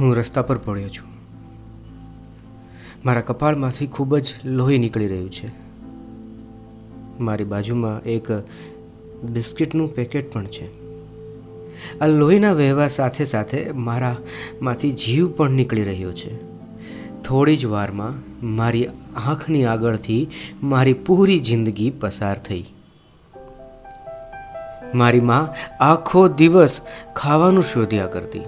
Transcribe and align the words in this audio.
હું 0.00 0.16
રસ્તા 0.16 0.42
પર 0.42 0.58
પડ્યો 0.58 0.88
છું. 0.88 1.14
મારા 3.04 3.20
કપાળમાંથી 3.20 3.86
ખૂબ 3.86 4.18
જ 4.18 4.34
લોહી 4.44 4.78
નીકળી 4.78 5.08
રહ્યું 5.08 5.30
છે. 5.30 5.50
મારી 7.20 7.44
બાજુમાં 7.44 8.02
એક 8.02 8.32
બિસ્કિટનું 9.30 9.94
પેકેટ 9.94 10.32
પણ 10.32 10.46
છે. 10.46 10.84
આ 11.98 12.06
લોહીના 12.06 12.52
વહેવા 12.52 12.88
સાથે 12.88 13.24
સાથે 13.24 13.72
મારામાંથી 13.72 14.92
જીવ 14.92 15.32
પણ 15.32 15.50
નીકળી 15.50 15.84
રહ્યો 15.84 16.12
છે. 16.12 16.36
થોડી 17.22 17.56
જ 17.56 17.66
વારમાં 17.66 18.12
મારી 18.46 18.86
આંખની 19.26 19.64
આગળથી 19.64 20.28
મારી 20.62 20.92
પૂરી 20.92 21.38
જિંદગી 21.38 21.90
પસાર 21.90 22.38
થઈ. 22.38 22.64
મારી 24.94 25.20
માં 25.20 25.54
આખો 25.84 26.28
દિવસ 26.28 26.80
ખાવાનું 27.16 27.62
શોધ્યા 27.62 28.06
કરતી. 28.06 28.40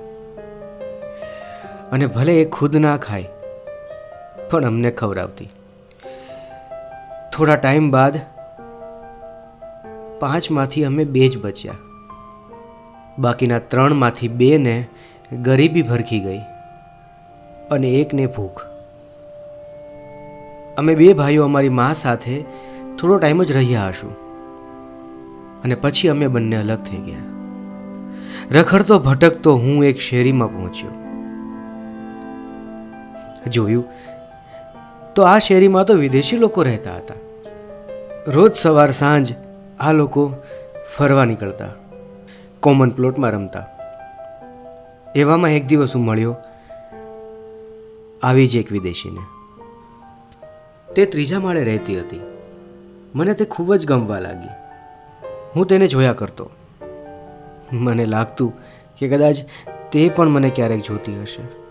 અને 1.93 2.07
ભલે 2.07 2.35
એ 2.43 2.45
ખુદ 2.45 2.77
ના 2.77 2.97
ખાય, 2.97 3.29
પણ 4.51 4.65
અમને 4.65 4.91
ખવડાવતી. 4.91 5.51
થોડા 7.33 7.57
ટાઈમ 7.57 7.91
બાદ 7.91 8.15
પાંચમાંથી 10.21 10.85
અમે 10.85 11.05
બે 11.05 11.29
જ 11.29 11.39
બચ્યા. 11.39 11.81
બાકીના 13.19 13.59
ત્રણમાંથી 13.59 14.29
બેને 14.41 14.77
ગરીબી 15.43 15.83
ભરખી 15.83 16.21
ગઈ 16.21 16.43
અને 17.71 17.89
એકને 17.91 18.27
ભૂખ. 18.27 18.61
અમે 20.79 20.93
બે 20.95 21.13
ભાઈઓ 21.13 21.45
અમારી 21.45 21.69
મા 21.69 21.93
સાથે 21.93 22.35
થોડો 22.99 23.19
ટાઈમ 23.19 23.43
જ 23.43 23.53
રહ્યા 23.53 23.89
હશું 23.89 24.15
અને 25.65 25.75
પછી 25.75 26.09
અમે 26.09 26.27
બંને 26.27 26.57
અલગ 26.57 26.81
થઈ 26.83 27.03
ગયા. 27.07 27.27
રખડતો 28.51 28.99
ભટકતો 28.99 29.51
હું 29.57 29.85
એક 29.85 29.99
શેરીમાં 30.01 30.57
પહોંચ્યો. 30.57 30.95
જોયું. 33.49 33.85
તો 35.15 35.23
આ 35.23 35.39
શેરીમાં 35.39 35.85
તો 35.85 35.95
વિદેશી 35.95 36.37
લોકો 36.37 36.63
રહેતા 36.63 36.97
હતા. 36.97 37.15
રોજ 38.27 38.55
સવાર 38.55 38.91
સાંજ 38.91 39.35
આ 39.81 39.93
લોકો 39.93 40.35
ફરવા 40.97 41.25
નીકળતા. 41.25 41.69
કોમન 42.61 42.91
પ્લોટમાં 42.91 43.31
રમતા. 43.31 43.67
એવામાં 45.15 45.51
એક 45.51 45.67
દિવસ 45.67 45.97
હું 45.97 46.05
મળ્યો. 46.05 46.37
આવી 48.23 48.47
જ 48.47 48.57
એક 48.57 48.73
વિદેશીને. 48.73 49.21
તે 50.95 51.07
ત્રીજા 51.07 51.41
માળે 51.41 51.65
રહેતી 51.65 52.01
હતી. 52.01 52.21
મને 53.15 53.35
તે 53.35 53.45
ખૂબ 53.45 53.75
જ 53.75 53.87
ગમવા 53.87 54.19
લાગી. 54.19 54.49
હું 55.57 55.67
તેને 55.67 55.89
જોયા 55.89 56.13
કરતો. 56.13 56.51
મને 57.73 58.05
લાગતું 58.05 58.55
કે 58.99 59.09
કદાચ 59.09 59.37
તે 59.93 60.09
પણ 60.09 60.29
મને 60.29 60.51
ક્યારેક 60.51 60.83
જોતી 60.83 61.23
હશે. 61.23 61.66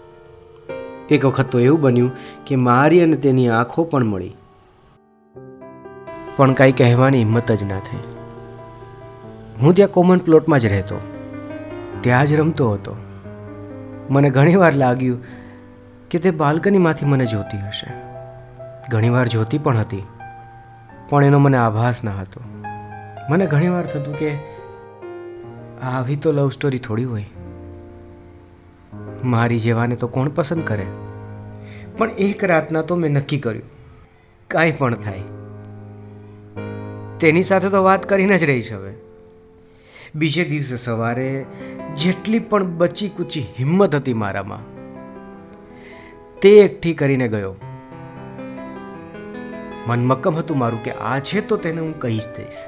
એક 1.09 1.25
વખત 1.25 1.45
તો 1.45 1.59
એવું 1.59 1.81
બન્યું 1.81 2.11
કે 2.45 2.55
મારી 2.55 3.03
અને 3.03 3.15
તેની 3.15 3.49
આંખો 3.49 3.83
પણ 3.83 4.03
મળી. 4.03 4.35
પણ 6.35 6.53
કાંઈ 6.53 6.71
કહેવાની 6.71 7.17
હિંમત 7.17 7.51
જ 7.51 7.63
ના 7.63 7.79
થઈ. 7.79 7.97
હું 9.61 9.75
ત્યાં 9.75 9.89
કોમન 9.89 10.17
પ્લોટમાં 10.17 10.59
જ 10.59 10.65
રહેતો. 10.65 10.99
ત્યાં 12.01 12.25
જ 12.25 12.33
રમતો 12.33 12.71
હતો. 12.71 12.95
મને 14.09 14.29
ઘણીવાર 14.29 14.75
લાગ્યું 14.75 15.23
કે 16.09 16.19
તે 16.19 16.31
બાલ્કનીમાંથી 16.31 17.05
મને 17.05 17.25
જોતી 17.25 17.57
હશે. 17.57 17.93
ઘણીવાર 18.91 19.27
જોતી 19.27 19.57
પણ 19.57 19.77
હતી, 19.77 20.03
પણ 21.09 21.23
એનો 21.23 21.39
મને 21.39 21.57
આભાસ 21.57 22.03
ન 22.03 22.09
હતો. 22.09 22.41
મને 23.29 23.45
ઘણીવાર 23.45 23.85
થતું 23.85 24.17
કે, 24.17 24.35
આવી 25.83 26.15
તો 26.15 26.31
લવ 26.31 26.49
સ્ટોરી 26.49 26.79
થોડી 26.79 27.03
હોય. 27.03 27.25
મારી 29.25 29.59
જેવાને 29.59 29.95
તો 29.95 30.07
કોણ 30.07 30.29
પસંદ 30.29 30.63
કરે? 30.63 30.85
પણ 31.97 32.09
એક 32.19 32.43
રાતના 32.43 32.81
તો 32.81 32.95
મેં 32.95 33.11
નક્કી 33.11 33.39
કર્યું, 33.39 33.67
કાંઈ 34.47 34.71
પણ 34.71 34.95
થાય. 34.95 35.23
તેની 37.19 37.43
સાથે 37.43 37.69
તો 37.69 37.83
વાત 37.83 38.09
કરીને 38.09 38.37
જ 38.37 38.43
રહીશ 38.43 38.71
હવે. 38.73 38.93
બીજે 40.15 40.43
દિવસે 40.45 40.77
સવારે 40.77 41.29
જેટલી 41.97 42.39
પણ 42.39 42.65
બચી 42.77 43.09
કૂચી 43.09 43.45
હિંમત 43.59 43.95
હતી 43.95 44.13
મારામાં, 44.13 44.63
તે 46.41 46.49
એકઠી 46.59 46.93
કરીને 46.93 47.27
ગયો. 47.27 47.55
મનમક્કમ 49.87 50.35
હતું 50.35 50.57
મારું 50.57 50.83
કે 50.83 50.91
આજે 50.91 51.41
તો 51.41 51.57
તેને 51.57 51.81
હું 51.81 51.93
કહી 51.99 52.19
જ 52.19 52.27
દઈશ. 52.37 52.61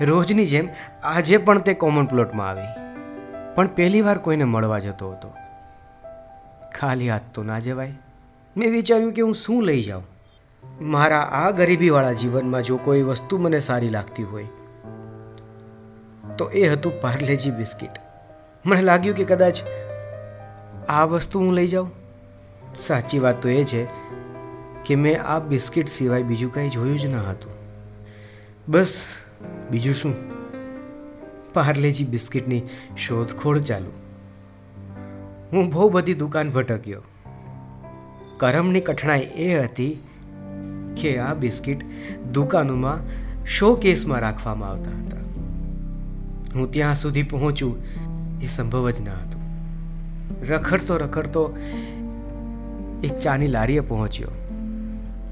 રોજની 0.00 0.46
જેમ 0.46 0.68
આજે 1.04 1.36
પણ 1.36 1.58
તે 1.58 1.74
કોમન 1.74 2.04
પ્લોટમાં 2.04 2.48
આવી. 2.48 2.70
પણ 3.54 3.66
પહેલી 3.66 4.00
વાર 4.00 4.18
કોઈને 4.18 4.44
મળવા 4.44 4.78
જતો 4.78 5.10
હતો. 5.10 5.28
ખાલી 6.74 7.08
હાથ 7.08 7.22
તો 7.34 7.42
ના 7.42 7.58
જવાય. 7.58 7.92
મેં 8.56 8.70
વિચાર્યું 8.70 9.12
કે 9.12 9.22
હું 9.22 9.34
શું 9.34 9.62
લઈ 9.62 9.82
જાઉં. 9.82 10.04
મારા 10.80 11.20
આ 11.20 11.50
ગરીબીવાળા 11.50 12.12
જીવનમાં 12.12 12.62
જો 12.62 12.76
કોઈ 12.76 13.02
વસ્તુ 13.02 13.38
મને 13.38 13.60
સારી 13.60 13.88
લાગતી 13.88 14.22
હોય, 14.22 14.46
તો 16.38 16.50
એ 16.50 16.68
હતું 16.68 17.00
પાર્લેજી 17.00 17.50
બિસ્કિટ. 17.50 17.90
મને 18.66 18.82
લાગ્યું 18.82 19.16
કે 19.16 19.24
કદાચ 19.24 19.60
આ 20.88 21.04
વસ્તુ 21.04 21.40
હું 21.40 21.54
લઈ 21.54 21.68
જાઉં. 21.68 21.90
સાચી 22.80 23.18
વાત 23.18 23.42
તો 23.42 23.48
એ 23.48 23.64
છે 23.64 23.86
કે 24.84 24.94
મેં 24.94 25.22
આ 25.22 25.38
બિસ્કિટ 25.38 25.88
સિવાય 25.88 26.22
બીજું 26.22 26.54
કંઈ 26.54 26.68
જોયું 26.68 26.98
જ 26.98 27.06
ન 27.06 27.16
હતું. 27.16 27.52
બસ, 28.68 29.04
બીજું 29.70 29.94
શું? 29.94 30.14
પાર્લેજી 31.52 32.04
બિસ્કિટની 32.04 32.62
શોધખોળ 32.98 33.60
ચાલુ. 33.60 33.92
હું 35.52 35.70
બહુ 35.72 35.88
બધી 35.90 36.14
દુકાન 36.14 36.50
ભટક્યો. 36.50 37.02
કરમની 38.36 38.80
કઠણાઈ 38.80 39.26
એ 39.46 39.48
હતી 39.64 39.92
કે 41.00 41.10
આ 41.18 41.34
બિસ્કિટ 41.34 41.82
દુકાનોમાં 42.32 43.00
શો 43.56 43.68
કેસમાં 43.74 44.20
રાખવામાં 44.20 44.70
આવતા 44.70 44.96
હતા. 45.00 45.24
હું 46.54 46.72
ત્યાં 46.72 46.96
સુધી 46.96 47.26
પહોંચું 47.34 47.74
એ 48.42 48.46
સંભવ 48.46 48.90
જ 48.90 48.98
ન 49.00 49.10
હતું. 49.10 49.42
રખડતો 50.48 50.94
રખડતો 50.96 51.44
એક 53.04 53.14
ચાની 53.18 53.46
લારીએ 53.46 53.86
પહોંચ્યો. 53.92 54.32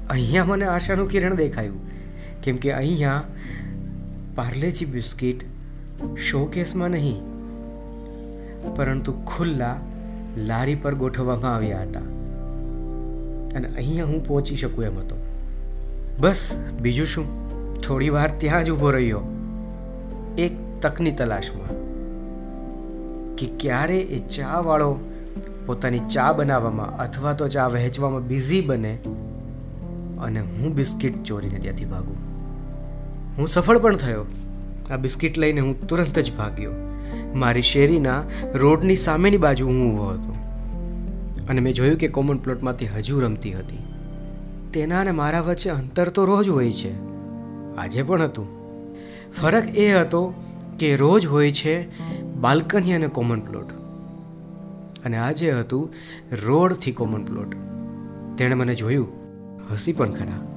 અહીંયા 0.09 0.45
મને 0.45 0.65
આશાનું 0.65 1.09
કિરણ 1.09 1.35
દેખાયું, 1.35 1.81
કેમ 2.43 2.55
કે 2.57 2.73
અહીંયા 2.73 3.21
પાર્લેજી 4.35 4.85
બિસ્કિટ 4.85 5.45
શોકેસમાં 6.31 6.91
નહીં, 6.91 7.21
પરંતુ 8.75 9.11
ખુલ્લા 9.27 9.77
લારી 10.37 10.75
પર 10.75 10.95
ગોઠવવામાં 10.95 11.55
આવ્યા 11.55 11.81
હતા. 11.81 11.99
અને 13.55 13.67
અહીંયા 13.67 14.05
હું 14.05 14.27
પહોંચી 14.27 14.55
શકું 14.55 14.83
એમ 14.83 14.99
હતો. 14.99 15.15
બસ, 16.19 16.55
બીજું 16.81 17.05
શું? 17.05 17.51
થોડી 17.81 18.09
વાર 18.09 18.31
ત્યાં 18.37 18.65
જ 18.65 18.69
ઊભો 18.69 18.91
રહ્યો. 18.91 19.21
એક 20.37 20.81
તકની 20.81 21.11
તલાશમાં. 21.11 21.81
કે 23.35 23.47
ક્યારે 23.59 23.99
એ 23.99 24.27
ચાવાળો 24.27 24.97
પોતાની 25.65 25.99
ચા 25.99 26.31
બનાવવામાં 26.31 26.97
અથવા 26.97 27.33
તો 27.33 27.47
ચા 27.47 27.67
વહેંચવામાં 27.67 28.27
બિઝી 28.27 28.61
બને 28.61 28.97
અને 30.19 30.39
હું 30.39 30.75
બિસ્કિટ 30.75 31.23
ચોરીને 31.23 31.59
ત્યાંથી 31.59 31.85
ભાગું. 31.85 32.15
હું 33.37 33.47
સફળ 33.47 33.77
પણ 33.77 33.95
થયો. 33.95 34.25
આ 34.91 34.97
બિસ્કિટ 34.97 35.37
લઈને 35.37 35.61
હું 35.61 35.87
તુરંત 35.87 36.19
જ 36.19 36.35
ભાગ્યો. 36.35 36.90
મારી 37.35 37.61
શેરીના 37.61 38.23
રોડની 38.53 38.95
સામેની 38.95 39.37
બાજુ 39.37 39.67
હું 39.67 39.93
ઊભો 39.93 40.05
હતો. 40.05 40.35
અને 41.49 41.61
મેં 41.61 41.73
જોયું 41.73 41.97
કે 41.97 42.07
કોમન 42.07 42.37
પ્લોટમાંથી 42.37 42.85
હજુ 42.85 43.19
રમતી 43.19 43.53
હતી. 43.53 43.77
તેના 44.73 45.01
અને 45.01 45.11
મારા 45.11 45.41
વચ્ચે 45.41 45.69
અંતર 45.69 46.09
તો 46.09 46.25
રોજ 46.25 46.49
હોય 46.49 46.71
છે. 46.71 46.93
આજે 47.77 48.03
પણ 48.03 48.21
હતું. 48.21 48.61
ફરક 49.41 49.77
એ 49.77 49.93
હતો 49.93 50.33
કે 50.79 50.95
રોજ 50.95 51.25
હોય 51.25 51.51
છે 51.51 52.01
બાલ્કની 52.35 52.93
અને 52.93 53.07
કોમન 53.07 53.39
પ્લોટ 53.39 53.69
અને 55.05 55.17
આજે 55.17 55.51
હતું 55.51 55.93
રોડથી 56.45 56.91
કોમન 56.91 57.23
પ્લોટ 57.23 57.55
તેણે 58.37 58.53
મને 58.53 58.75
જોયું. 58.75 59.07
હસી 59.73 59.93
પણ 59.93 60.11
ખરા. 60.11 60.47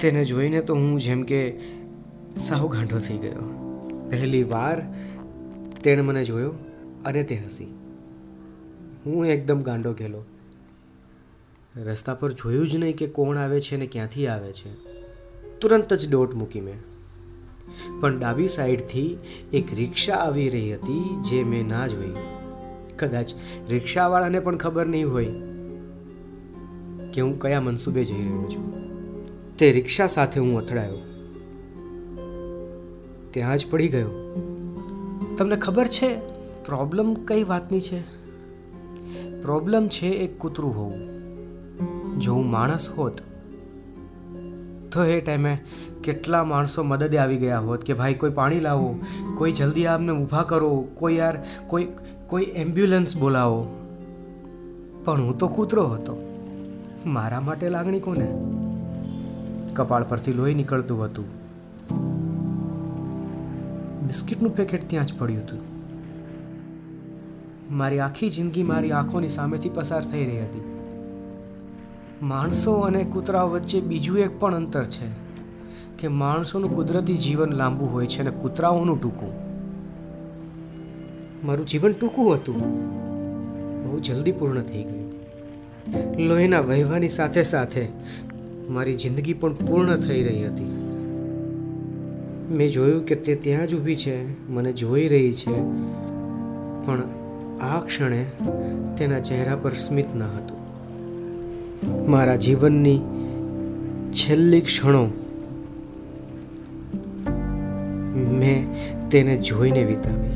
તેને 0.00 0.24
જોઈને 0.24 0.60
તો 0.60 0.74
હું 0.74 1.00
જેમ 1.00 1.22
કે 1.22 1.60
સાવ 2.38 2.68
ગાંઠો 2.68 2.98
થઈ 2.98 3.16
ગયો. 3.16 3.58
પહેલી 4.10 4.42
વાર 4.42 4.82
તેણે 5.84 6.02
મને 6.02 6.24
જોયો 6.24 6.52
અને 7.04 7.22
તે 7.22 7.36
હસી. 7.36 7.64
હું 9.06 9.26
એકદમ 9.26 9.62
ગાંડો 9.62 9.92
ગયેલો. 9.92 10.24
રસ્તા 11.76 12.14
પર 12.14 12.32
જોયું 12.32 12.68
જ 12.68 12.76
નહીં 12.76 12.96
કે 12.96 13.06
કોણ 13.06 13.38
આવે 13.38 13.60
છે 13.60 13.76
ને 13.76 13.86
ક્યાંથી 13.86 14.26
આવે 14.26 14.52
છે. 14.52 14.74
તુરંત 15.60 15.94
જ 15.94 16.10
ડોટ 16.10 16.34
મૂકી 16.34 16.60
મેં. 16.60 16.80
પણ 18.00 18.18
ડાબી 18.18 18.48
સાઈડથી 18.48 19.18
એક 19.52 19.74
રિક્ષા 19.74 20.14
આવી 20.14 20.48
રહી 20.48 20.74
હતી 20.74 21.16
જે 21.22 21.44
મેં 21.44 21.68
ના 21.68 21.86
જોઈ. 21.86 22.12
કદાચ 22.96 23.30
રિક્ષાવાળાને 23.70 24.40
પણ 24.40 24.56
ખબર 24.56 24.86
નહીં 24.86 25.10
હોય 25.10 25.26
કે 27.12 27.20
હું 27.20 27.40
કયા 27.40 27.60
મનસૂબે 27.60 28.04
જઈ 28.04 28.18
રહ્યો 28.18 28.50
છું. 28.54 28.82
તે 29.56 29.72
રિક્ષા 29.72 30.06
સાથે 30.06 30.40
હું 30.40 30.58
અથડાયો. 30.58 30.98
ત્યાં 33.30 33.58
જ 33.58 33.66
પડી 33.70 33.88
ગયો. 33.88 34.48
તમને 35.42 35.56
ખબર 35.56 35.86
છે 35.86 36.18
પ્રોબ્લેમ 36.64 37.14
કઈ 37.14 37.44
વાતની 37.44 37.80
છે? 37.80 38.00
પ્રોબ્લેમ 39.42 39.88
છે 39.88 40.06
એક 40.06 40.38
કૂતરું 40.38 40.76
હોવું. 40.76 41.00
જો 42.20 42.34
હું 42.34 42.50
માણસ 42.50 42.90
હોત, 42.90 43.20
તો 44.92 45.04
એ 45.04 45.20
ટાઈમે 45.20 45.58
કેટલા 46.04 46.44
માણસો 46.44 46.82
મદદે 46.82 47.18
આવી 47.18 47.36
ગયા 47.36 47.58
હોત 47.58 47.84
કે 47.84 47.94
ભાઈ 47.94 48.14
કોઈ 48.14 48.30
પાણી 48.30 48.60
લાવો, 48.60 49.00
કોઈ 49.38 49.52
જલ્દી 49.52 49.86
આમને 49.86 50.12
ઊભા 50.12 50.42
કરો, 50.42 50.86
કોઈ 50.94 51.16
યાર, 51.16 51.44
કોઈ 51.66 51.88
કોઈ 52.26 52.42
એમ્બ્યુલન્સ 52.42 53.16
બોલાવો. 53.16 53.68
પણ 55.04 55.20
હું 55.20 55.38
તો 55.38 55.48
કૂતરો 55.48 55.86
હતો. 55.86 56.44
મારા 57.06 57.40
માટે 57.40 57.68
લાગણી 57.68 58.00
કોને? 58.00 58.32
કપાળ 59.74 60.04
પરથી 60.04 60.32
લોહી 60.32 60.54
નીકળતું 60.54 61.04
હતું. 61.04 61.41
બિસ્કિટનું 64.06 64.56
પેકેટ 64.56 64.82
ત્યાં 64.86 65.06
જ 65.06 65.18
પડ્યું 65.18 65.42
હતું. 65.42 65.60
મારી 67.76 67.98
આખી 67.98 68.30
જિંદગી 68.30 68.62
મારી 68.62 68.92
આંખોની 68.92 69.28
સામેથી 69.28 69.68
પસાર 69.68 70.04
થઈ 70.04 70.24
રહી 70.24 70.40
હતી. 70.40 70.60
માણસો 72.22 72.72
અને 72.72 73.04
કૂતરા 73.04 73.42
વચ્ચે 73.42 73.80
બીજું 73.80 74.18
એક 74.18 74.40
પણ 74.40 74.54
અંતર 74.54 74.84
છે 74.84 75.06
કે 75.98 76.08
માણસોનું 76.08 76.76
કુદરતી 76.76 77.16
જીવન 77.16 77.52
લાંબુ 77.52 77.86
હોય 77.86 78.06
છે 78.06 78.20
અને 78.20 78.30
કૂતરાઓનું 78.30 79.02
ટૂંકું. 79.02 79.32
મારું 81.46 81.66
જીવન 81.66 81.92
ટૂંકું 81.92 82.34
હતું. 82.34 82.54
બહુ 83.84 84.00
જલ્દી 84.00 84.32
પૂર્ણ 84.32 84.60
થઈ 84.60 84.82
ગયું. 84.82 85.12
લોહીના 86.18 86.60
વહેવાની 86.60 87.08
સાથે 87.08 87.42
સાથે 87.42 87.88
મારી 88.68 88.94
જિંદગી 88.94 89.34
પણ 89.34 89.54
પૂર્ણ 89.54 89.96
થઈ 89.96 90.22
રહી 90.22 90.46
હતી. 90.46 90.81
મેં 92.52 92.70
જોયું 92.70 93.06
કે 93.06 93.14
તે 93.14 93.34
ત્યાં 93.34 93.66
જ 93.66 93.74
ઊભી 93.74 93.96
છે, 93.96 94.48
મને 94.50 94.72
જોઈ 94.72 95.08
રહી 95.08 95.32
છે. 95.32 95.60
પણ 96.86 97.02
આ 97.60 97.80
ક્ષણે 97.80 98.26
તેના 98.98 99.20
ચહેરા 99.20 99.56
પર 99.56 99.74
સ્મિત 99.74 100.14
ન 100.14 100.22
હતું. 100.22 100.58
મારા 102.10 102.36
જીવનની 102.36 103.00
છેલ્લી 104.12 104.60
ક્ષણો 104.60 105.04
મેં 108.38 108.66
તેને 109.08 109.36
જોઈને 109.36 109.84
વિતાવી. 109.84 110.31